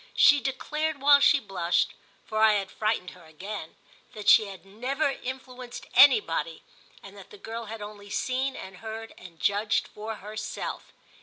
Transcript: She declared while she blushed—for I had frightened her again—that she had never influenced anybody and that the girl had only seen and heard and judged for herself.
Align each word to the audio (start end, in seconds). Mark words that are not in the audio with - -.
She 0.15 0.39
declared 0.41 0.99
while 0.99 1.19
she 1.19 1.39
blushed—for 1.39 2.39
I 2.41 2.53
had 2.53 2.71
frightened 2.71 3.11
her 3.11 3.25
again—that 3.25 4.27
she 4.27 4.45
had 4.47 4.65
never 4.65 5.11
influenced 5.11 5.85
anybody 5.93 6.63
and 7.03 7.15
that 7.15 7.29
the 7.29 7.37
girl 7.37 7.65
had 7.65 7.83
only 7.83 8.09
seen 8.09 8.55
and 8.55 8.77
heard 8.77 9.13
and 9.15 9.39
judged 9.39 9.87
for 9.89 10.15
herself. 10.15 10.91